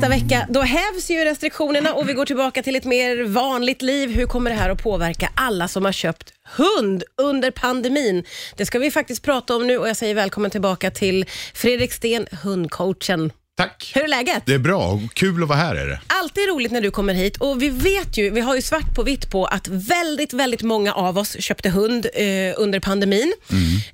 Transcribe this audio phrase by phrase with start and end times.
[0.00, 4.10] Nästa vecka då hävs ju restriktionerna och vi går tillbaka till ett mer vanligt liv.
[4.10, 8.24] Hur kommer det här att påverka alla som har köpt hund under pandemin?
[8.56, 11.24] Det ska vi faktiskt prata om nu och jag säger välkommen tillbaka till
[11.54, 13.32] Fredrik Sten, hundcoachen.
[13.56, 13.92] Tack.
[13.94, 14.42] Hur är läget?
[14.46, 15.00] Det är bra.
[15.14, 16.00] Kul att vara här är det.
[16.06, 19.02] Alltid roligt när du kommer hit och vi vet ju, vi har ju svart på
[19.02, 23.32] vitt på att väldigt, väldigt många av oss köpte hund eh, under pandemin.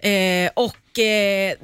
[0.01, 1.55] Eh, och eh,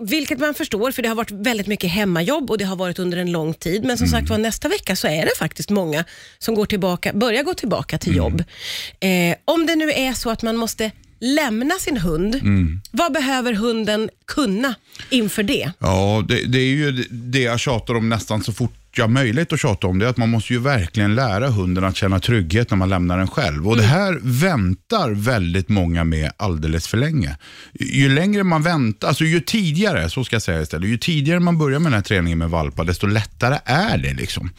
[0.00, 3.18] vilket man förstår, för det har varit väldigt mycket hemmajobb och det har varit under
[3.18, 3.84] en lång tid.
[3.84, 6.04] Men som sagt var, nästa vecka så är det faktiskt många
[6.38, 8.44] som går tillbaka, börjar gå tillbaka till jobb.
[9.00, 12.40] Eh, om det nu är så att man måste lämna sin hund,
[12.90, 14.74] vad behöver hunden kunna
[15.10, 15.72] inför det?
[15.78, 19.52] Ja, det, det är ju det jag tjatar om nästan så fort jag har möjlighet
[19.52, 22.70] att tjata om det, är att man måste ju verkligen lära hunden att känna trygghet
[22.70, 23.68] när man lämnar den själv.
[23.68, 27.36] Och det här väntar väldigt många med alldeles för länge.
[27.72, 31.58] Ju längre man väntar, alltså ju tidigare, så ska jag säga istället, ju tidigare man
[31.58, 34.14] börjar med den här träningen med valpar, desto lättare är det.
[34.14, 34.50] liksom.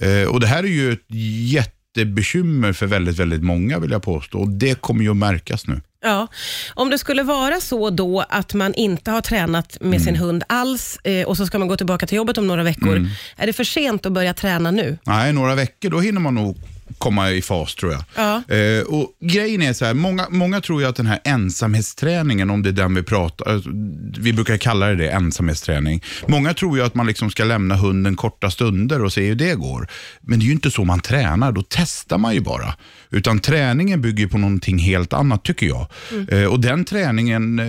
[0.00, 4.38] Eh, och det här är ju ett jättebekymmer för väldigt, väldigt många vill jag påstå.
[4.38, 5.80] Och det kommer ju att märkas nu.
[6.06, 6.26] Ja,
[6.74, 10.98] om det skulle vara så då att man inte har tränat med sin hund alls
[11.04, 13.08] eh, och så ska man gå tillbaka till jobbet om några veckor.
[13.36, 14.98] Är det för sent att börja träna nu?
[15.04, 16.56] Nej, några veckor, då hinner man nog
[16.98, 18.04] komma i fas tror jag.
[18.14, 18.54] Ja.
[18.54, 22.62] Eh, och Grejen är så här, många, många tror ju att den här ensamhetsträningen, om
[22.62, 23.70] det är den vi pratar, alltså,
[24.18, 26.02] vi brukar kalla det det, ensamhetsträning.
[26.26, 29.54] Många tror ju att man liksom ska lämna hunden korta stunder och se hur det
[29.54, 29.88] går.
[30.20, 32.74] Men det är ju inte så man tränar, då testar man ju bara.
[33.10, 35.86] Utan träningen bygger på någonting helt annat tycker jag.
[36.28, 37.66] Eh, och den träningen eh,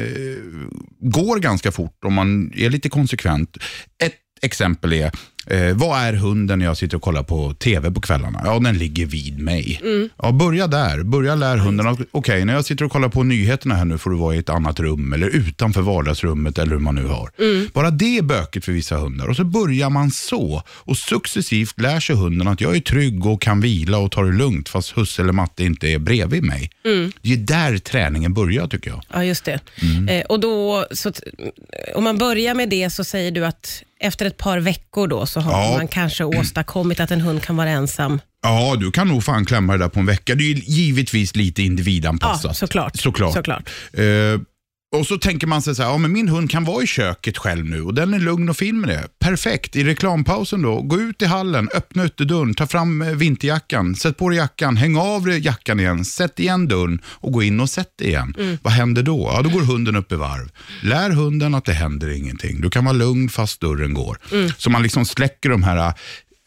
[0.99, 3.57] går ganska fort om man är lite konsekvent.
[4.03, 5.11] Ett exempel är,
[5.49, 8.41] eh, vad är hunden när jag sitter och kollar på TV på kvällarna?
[8.45, 9.81] Ja, den ligger vid mig.
[10.21, 11.03] Ja, börja där.
[11.03, 14.09] Börja lära hunden att, okej, när jag sitter och kollar på nyheterna här nu får
[14.09, 17.31] du vara i ett annat rum eller utanför vardagsrummet eller hur man nu har.
[17.73, 21.99] Bara det är bökigt för vissa hundar och så börjar man så och successivt lär
[21.99, 25.21] sig hunden att jag är trygg och kan vila och ta det lugnt fast husse
[25.21, 26.71] eller matte inte är bredvid mig.
[27.21, 29.03] Det är där träningen börjar tycker jag.
[29.13, 29.59] Ja, just det.
[30.09, 31.11] Eh, och då, så,
[31.95, 35.39] om man börjar med det så säger du att efter ett par veckor då så
[35.39, 35.77] har Ja.
[35.77, 38.19] man kanske åstadkommit att en hund kan vara ensam.
[38.43, 40.35] Ja, du kan nog fan klämma det där på en vecka.
[40.35, 42.43] Det är ju givetvis lite individanpassat.
[42.43, 42.97] Ja, såklart.
[42.99, 43.33] Såklart.
[43.33, 43.69] Såklart.
[43.93, 44.03] Eh,
[44.95, 47.37] och så tänker man sig så här, ja men min hund kan vara i köket
[47.37, 49.07] själv nu och den är lugn och fin med det.
[49.19, 54.17] Perfekt, i reklampausen då, gå ut i hallen, öppna ytterdörren, ta fram eh, vinterjackan, sätt
[54.17, 57.69] på dig jackan, häng av dig jackan igen, sätt igen dörren och gå in och
[57.69, 58.35] sätt dig igen.
[58.39, 58.57] Mm.
[58.61, 59.31] Vad händer då?
[59.33, 60.49] Ja, då går hunden upp i varv.
[60.83, 62.61] Lär hunden att det händer ingenting.
[62.61, 64.17] Du kan vara lugn fast dörren går.
[64.31, 64.51] Mm.
[64.57, 65.93] Så man liksom släcker de här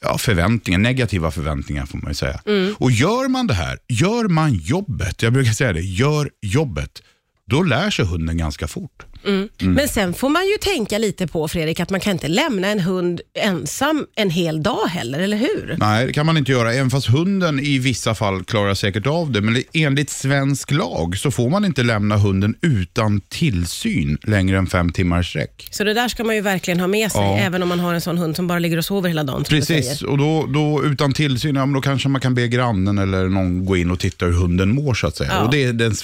[0.02, 2.40] ja, förväntningar, negativa förväntningar får man ju säga.
[2.46, 2.74] Mm.
[2.78, 7.02] Och gör man det här, gör man jobbet, jag brukar säga det, gör jobbet,
[7.50, 9.06] då lär sig hunden ganska fort.
[9.26, 9.48] Mm.
[9.58, 12.80] Men sen får man ju tänka lite på Fredrik, att man kan inte lämna en
[12.80, 15.76] hund ensam en hel dag heller, eller hur?
[15.78, 19.32] Nej, det kan man inte göra, även fast hunden i vissa fall klarar säkert av
[19.32, 19.40] det.
[19.40, 24.92] Men enligt svensk lag så får man inte lämna hunden utan tillsyn längre än fem
[24.92, 25.68] timmar sträck.
[25.70, 27.38] Så det där ska man ju verkligen ha med sig, Ja.
[27.38, 29.44] även om man har en sån hund som bara ligger och sover hela dagen.
[29.44, 33.28] Precis, och då, då utan tillsyn, ja, men då kanske man kan be grannen eller
[33.28, 35.30] någon gå in och titta hur hunden mår så att säga.
[35.32, 35.40] Ja.
[35.44, 35.94] Och det är den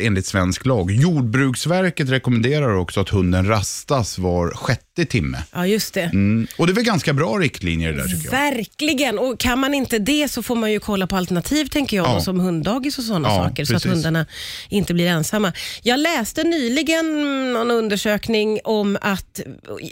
[0.00, 0.90] enligt svensk lag.
[0.90, 5.42] Jordbruksverket rekommenderar också att hunden rastas var sjätte timme.
[5.52, 6.00] Ja, just det.
[6.00, 6.46] Mm.
[6.58, 8.30] Och det är väl ganska bra riktlinjer det där tycker jag.
[8.30, 12.06] Verkligen, och kan man inte det så får man ju kolla på alternativ tänker jag,
[12.06, 12.20] Ja.
[12.20, 14.26] som hunddagis och sådana Ja, saker, så att hundarna
[14.68, 15.52] inte blir ensamma.
[15.82, 17.06] Jag läste nyligen
[17.52, 19.40] någon undersökning om att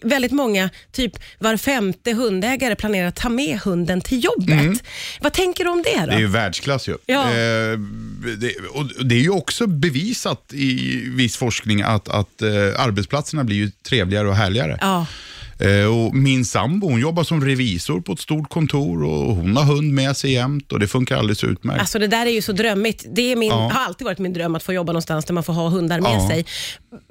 [0.02, 4.82] väldigt många, typ var femte hundägare planerar att ta med hunden till jobbet.
[5.20, 5.96] Vad tänker du om det då?
[5.98, 6.08] Mm.
[6.08, 6.96] Det är ju världsklass ju.
[7.06, 7.22] Ja.
[7.30, 7.78] Eh,
[8.38, 12.48] det, och det är ju också bevisat i viss forskning att, att eh,
[12.78, 14.78] arbetsplatserna blir ju trevligare och härligare.
[14.80, 15.06] Ja.
[15.58, 19.64] Eh, och min sambo hon jobbar som revisor på ett stort kontor och hon har
[19.64, 21.80] hund med sig jämt och det funkar alldeles utmärkt.
[21.80, 23.04] Alltså det där är ju så drömmigt.
[23.14, 23.70] Det är min, Ja.
[23.75, 26.12] har alltid varit min dröm att få jobba någonstans där man får ha hundar med
[26.12, 26.28] Ja.
[26.28, 26.47] sig.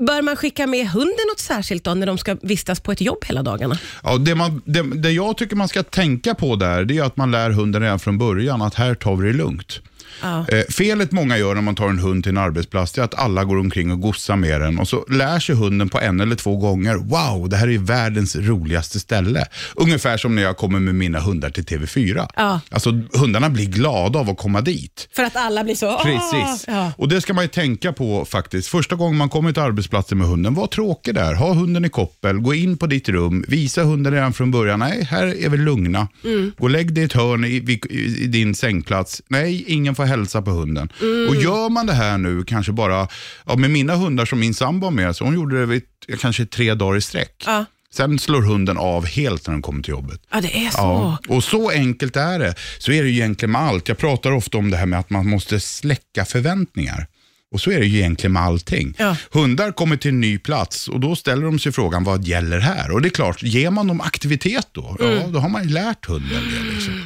[0.08, 3.26] Bör man skicka med hunden något särskilt då när de ska vistas på ett jobb
[3.26, 3.78] hela dagarna?
[4.04, 7.18] Ja, det, man, det, det jag tycker man ska tänka på där, det är att
[7.18, 9.82] man lär hunden redan från början att här tar vi det lugnt.
[10.22, 10.46] Ja.
[10.50, 13.44] Eh, felet många gör när man tar en hund till en arbetsplats är att alla
[13.44, 16.58] går omkring och gossar med den och så lär sig hunden på en eller två
[16.58, 19.46] gånger, wow, det här är världens roligaste ställe.
[19.76, 22.28] Ungefär som när jag kommer med mina hundar till TV4.
[22.36, 22.60] Ja.
[22.70, 25.10] Alltså hundarna blir glada av att komma dit.
[25.16, 25.98] För att alla blir så...
[25.98, 26.66] Precis.
[26.68, 26.92] Ja.
[26.98, 28.68] Och det ska man ju tänka på faktiskt.
[28.68, 31.34] Första gången man kommer till arbetsplatsen med hunden, var tråkig där.
[31.34, 34.80] Ha hunden i koppel, gå in på ditt rum, visa hunden redan från början.
[34.80, 36.08] Nej, här är vi lugna.
[36.24, 36.52] Mm.
[36.58, 37.80] Gå och lägg dig i ett hörn i, i,
[38.24, 39.22] i din sängplats.
[39.28, 40.90] Nej, ingen får hälsa på hunden.
[41.02, 41.28] Mm.
[41.30, 43.08] Och gör man det här nu, kanske bara,
[43.46, 45.82] ja, med mina hundar som min sambo har med, så hon gjorde det vid,
[46.20, 47.44] kanske tre dagar i sträck.
[47.46, 47.66] Ja.
[47.94, 50.22] Sen slår hunden av helt när den kommer till jobbet.
[50.32, 50.78] Ja, det är så.
[50.78, 52.56] Ja, och så enkelt är det.
[52.80, 53.88] Så är det ju egentligen med allt.
[53.88, 57.08] Jag pratar ofta om det här med att man måste släcka förväntningar.
[57.54, 58.94] Och så är det ju egentligen med allting.
[58.98, 59.16] Ja.
[59.32, 62.92] Hundar kommer till en ny plats och då ställer de sig frågan vad gäller här?
[62.92, 65.14] Och det är klart, ger man dem aktivitet då, Mm.
[65.16, 66.74] ja, då har man ju lärt hunden det.
[66.74, 67.02] Liksom.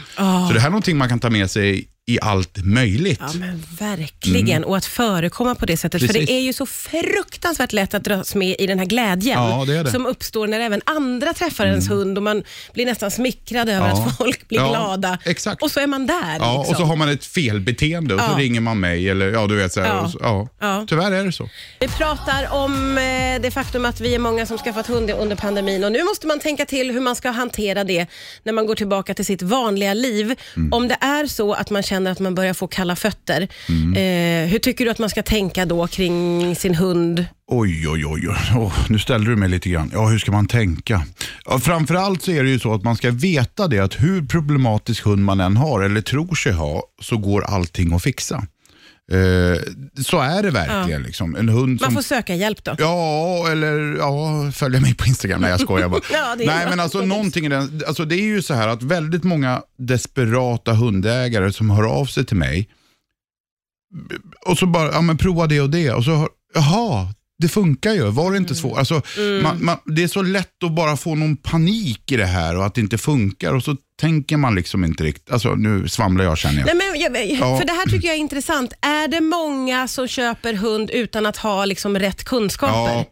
[0.47, 3.19] Så det här är någonting man kan ta med sig i allt möjligt.
[3.21, 4.63] Ja, men verkligen.
[4.63, 6.01] Och att förekomma på det sättet.
[6.01, 6.13] För Mm.
[6.13, 6.27] Precis.
[6.27, 9.83] det är ju så fruktansvärt lätt att dras med i den här glädjen Ja, det
[9.83, 9.91] det.
[9.91, 12.43] som uppstår när även andra träffar ens hund och man
[12.73, 13.93] blir nästan smickrad över Ja.
[14.07, 15.17] att folk blir glada.
[15.25, 15.61] exakt.
[15.63, 16.37] Och så är man där.
[16.39, 16.73] Ja, liksom.
[16.73, 19.09] och så har man ett felbeteende och så ringer man mig.
[19.09, 20.47] Eller, ja, du vet, så här, så, ja.
[20.59, 20.85] Ja.
[20.87, 21.49] Tyvärr är det så.
[21.79, 25.83] Vi pratar om eh, det faktum att vi är många som skaffat hund under pandemin
[25.83, 28.05] och nu måste man tänka till hur man ska hantera det
[28.43, 30.35] när man går tillbaka till sitt vanliga liv.
[30.55, 30.73] Mm.
[30.73, 33.41] Om det är så att man känner att man börjar få kalla fötter,
[33.95, 37.25] eh, hur tycker du att man ska tänka då kring sin hund?
[37.47, 38.27] Oj, oj, oj.
[38.55, 39.91] Åh, nu ställde du mig lite grann.
[39.93, 41.03] Ja, hur ska man tänka?
[41.45, 45.05] Ja, framförallt så är det ju så att man ska veta det att hur problematisk
[45.05, 48.43] hund man än har eller tror sig ha så går allting att fixa.
[49.11, 49.61] Eh,
[50.03, 51.03] så är det verkligen.
[51.03, 51.35] Liksom.
[51.35, 52.75] En hund Man som får söka hjälp då.
[52.79, 55.41] Ja, eller ja, följa mig på Instagram.
[55.41, 56.01] Nej, jag skojar bara.
[56.11, 59.23] Ja, Nej, men alltså någonting i den, alltså det är ju så här att väldigt
[59.23, 62.69] många desperata hundägare som hör av sig till mig
[64.45, 67.07] och så bara, ja men prova det och det och så, hör- jaha,
[67.39, 68.77] det funkar ju, var det inte svårt?
[68.79, 69.01] Alltså,
[69.43, 72.65] man, man, det är så lätt att bara få någon panik i det här och
[72.65, 76.37] att det inte funkar och så tänker man liksom inte riktigt, alltså nu svamlar jag
[76.37, 76.65] känner jag.
[76.65, 77.57] Nej, men, jag, Ja.
[77.59, 78.73] För det här tycker jag är intressant.
[78.81, 82.73] Är det många som köper hund utan att ha liksom rätt kunskaper?
[82.73, 83.05] Ja,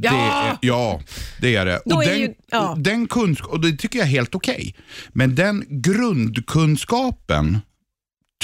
[0.00, 0.42] det Ja!
[0.50, 1.00] Är, ja,
[1.40, 1.80] det är det.
[1.84, 2.68] Då och är den, ju- ja.
[2.70, 4.74] och den kunsk- och det tycker jag är helt okej.
[5.12, 7.58] Men den grundkunskapen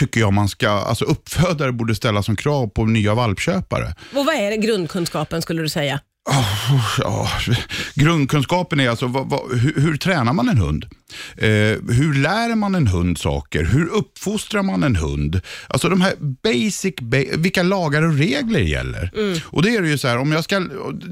[0.01, 3.95] tycker jag man ska, alltså uppfödare borde ställa som krav på nya valpköpare.
[4.15, 6.01] Och vad är grundkunskapen skulle du säga?
[6.99, 7.29] Ja,
[7.95, 10.87] grundkunskapen är alltså, vad, vad, hur, hur tränar man en hund?
[11.37, 11.49] Eh,
[11.95, 13.65] hur lär man en hund saker?
[13.65, 15.41] Hur uppfostrar man en hund?
[15.69, 19.11] Alltså de här basic, ba- vilka lagar och regler gäller?
[19.45, 20.63] Och det är det ju så här, om jag ska,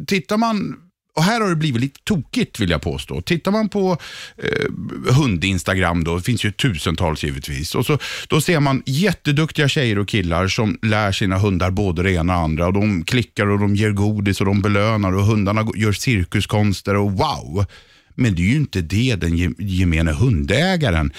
[0.06, 0.76] tittar man
[1.16, 3.20] och här har det blivit lite tokigt vill jag påstå.
[3.20, 3.98] Tittar man på
[4.36, 7.74] eh, hund-instagram då, det finns ju tusentals givetvis.
[7.74, 12.12] Och så, då ser man jätteduktiga tjejer och killar som lär sina hundar både det
[12.12, 12.66] ena och andra.
[12.66, 17.12] Och de klickar och de ger godis och de belönar och hundarna gör cirkuskonster och
[17.12, 17.66] wow.
[18.14, 21.12] Men det är ju inte det den gemene hundägaren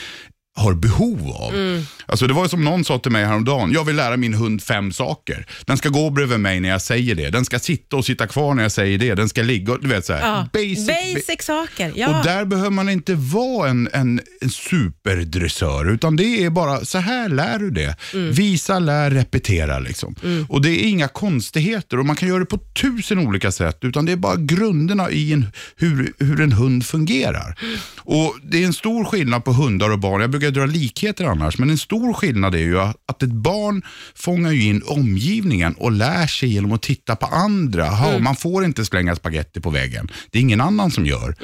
[0.55, 1.53] har behov av.
[2.05, 4.91] Alltså det var som någon sa till mig häromdagen, jag vill lära min hund fem
[4.91, 5.45] saker.
[5.65, 7.29] Den ska gå bredvid mig när jag säger det.
[7.29, 9.15] Den ska sitta och sitta kvar när jag säger det.
[9.15, 10.21] Den ska ligga och du vet så här.
[10.21, 10.47] Ja.
[10.53, 11.93] Basic, Basic saker.
[11.95, 12.19] Ja.
[12.19, 16.97] och där behöver man inte vara en, en, en superdressör, utan det är bara så
[16.97, 17.95] här lär du det.
[18.13, 18.31] Mm.
[18.31, 19.79] Visa, lär, repetera.
[19.79, 20.15] Liksom.
[20.49, 24.05] Och Det är inga konstigheter och man kan göra det på tusen olika sätt, utan
[24.05, 27.55] det är bara grunderna i en, hur, hur en hund fungerar.
[27.97, 30.21] Och Det är en stor skillnad på hundar och barn.
[30.21, 33.81] Jag brukar dra likheter annars, men en stor skillnad är ju att ett barn
[34.15, 37.85] fångar ju in omgivningen och lär sig genom att titta på andra.
[37.85, 40.11] Ha, Man får inte slänga spaghetti på väggen.
[40.31, 41.35] Det är ingen annan som gör.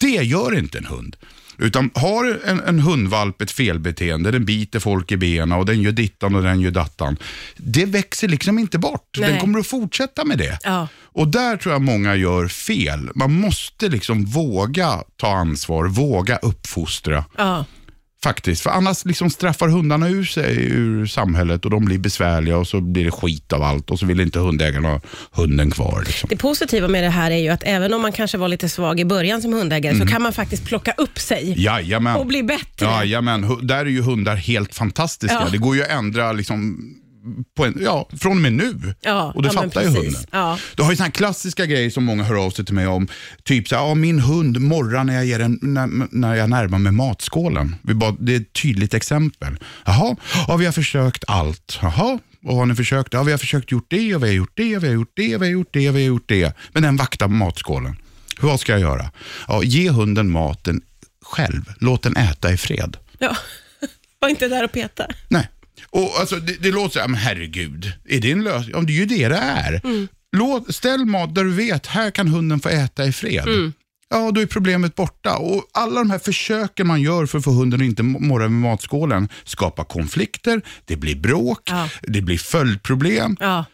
[0.00, 1.16] Det gör inte en hund.
[1.58, 5.92] Utan har en, en hundvalp ett felbeteende, den biter folk i benen och den gör
[5.92, 7.16] dittan och den gör dattan.
[7.56, 9.08] Det växer liksom inte bort.
[9.14, 9.40] Den Nej.
[9.40, 10.58] kommer att fortsätta med det.
[10.62, 10.88] Ja.
[11.02, 13.10] Och där tror jag många gör fel.
[13.14, 17.24] Man måste liksom våga ta ansvar, våga uppfostra.
[17.36, 17.64] Ja.
[18.26, 22.66] Faktiskt, för annars liksom straffar hundarna ur sig ur samhället och de blir besvärliga och
[22.68, 25.00] så blir det skit av allt och så vill inte hundägaren ha
[25.32, 26.04] hunden kvar.
[26.06, 26.28] Liksom.
[26.30, 29.00] Det positiva med det här är ju att även om man kanske var lite svag
[29.00, 30.06] i början som hundägare Mm.
[30.08, 32.16] så kan man faktiskt plocka upp sig Jajamän.
[32.16, 32.86] och bli bättre.
[32.86, 35.38] Jajamän, där är ju hundar helt fantastiska.
[35.44, 35.48] Ja.
[35.52, 36.76] Det går ju att ändra liksom
[37.56, 38.94] på en, ja, från och med nu.
[39.00, 40.24] Ja, och det ja, fattar ju hunden.
[40.30, 40.58] Ja.
[40.76, 43.08] Du har ju här klassiska grejer som många hör av sig till mig om.
[43.42, 46.78] Typ så här, ja, min hund morrar när jag, ger en, när, när jag närmar
[46.78, 47.76] mig matskålen.
[47.82, 49.58] Vi bara, det är ett tydligt exempel.
[49.84, 50.16] Jaha,
[50.48, 51.78] ja, vi har försökt allt.
[51.82, 53.12] Jaha, vad har ni försökt?
[53.12, 55.12] Ja, vi har försökt gjort det och vi har gjort det och vi har gjort
[55.14, 56.56] det och vi har gjort det och vi har gjort det.
[56.72, 57.96] Men den vaktar matskålen.
[58.40, 59.10] Hur vad ska jag göra?
[59.48, 60.80] Ja, ge hunden maten
[61.22, 61.72] själv.
[61.78, 62.96] Låt den äta i fred.
[63.18, 63.36] Ja.
[64.18, 65.06] Var inte där och peta.
[65.28, 65.48] Nej.
[65.96, 68.74] Och alltså, det, det låter så här, men herregud, är det en lösning?
[68.74, 69.80] Ja, det är ju det det är.
[70.36, 73.72] Låt, ställ mat där du vet, här kan hunden få äta i fred.
[74.10, 75.36] Ja, då är problemet borta.
[75.36, 78.70] Och alla de här försöken man gör för att få hunden att inte morra med
[78.70, 81.88] matskålen skapar konflikter, det blir bråk, Ja.
[82.02, 83.36] det blir följdproblem.
[83.40, 83.64] Ja.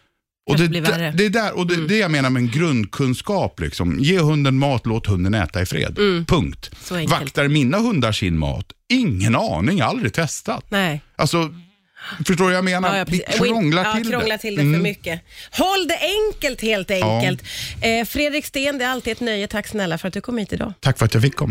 [0.51, 1.11] Och det, blir värre.
[1.17, 3.61] det är där, och det, det jag menar med en grundkunskap.
[3.61, 3.99] Liksom.
[4.01, 5.97] Ge hunden mat, låt hunden äta i fred.
[6.27, 6.71] Punkt.
[6.83, 7.21] Så enkelt.
[7.21, 8.67] Vaktar mina hundar sin mat?
[8.89, 10.65] Ingen aning, aldrig testat.
[10.69, 11.03] Nej.
[11.17, 11.55] Alltså,
[12.19, 12.97] Förstår du vad jag menar?
[12.99, 13.41] Ja, vi precis.
[13.41, 14.39] krånglar ja, till krånglar det.
[14.39, 14.75] till det Mm.
[14.75, 15.21] för mycket.
[15.51, 17.43] Håll det enkelt helt enkelt.
[17.81, 19.47] Eh, Fredrik Sten, det är alltid ett nöje.
[19.49, 20.73] Tack snälla för att du kom hit idag.
[20.81, 21.41] Tack för att jag fick komma.